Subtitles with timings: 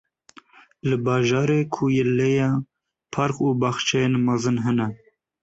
[0.87, 1.83] Li bajarê ku
[2.17, 2.49] lê ye,
[3.13, 4.87] park û baxçeyên mezin hene.